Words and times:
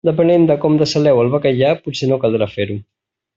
Depenent 0.07 0.45
de 0.51 0.55
com 0.63 0.77
dessaleu 0.81 1.21
el 1.25 1.29
bacallà, 1.35 1.69
potser 1.85 2.11
no 2.13 2.19
caldrà 2.25 2.49
fer-ho. 2.55 2.81